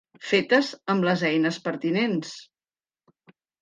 [0.29, 2.37] Fetes amb les eines pertinents.